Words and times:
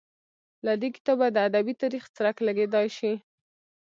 له 0.65 0.73
دې 0.81 0.89
کتابه 0.95 1.27
د 1.31 1.37
ادبي 1.47 1.73
تاریخ 1.81 2.03
څرک 2.15 2.35
لګېدای 2.47 2.87
شي. 2.97 3.13